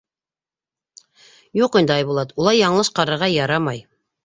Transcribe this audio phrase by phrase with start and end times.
[1.61, 3.89] —Юҡ инде, Айбулат, улай яңылыш ҡарарға ярамай.